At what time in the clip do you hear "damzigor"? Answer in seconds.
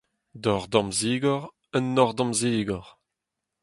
0.71-1.43, 2.17-2.85